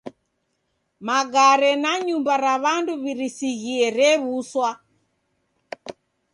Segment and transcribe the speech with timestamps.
[1.07, 4.69] Magare na nyumba ra w'andu w'irisighie rew'uswa.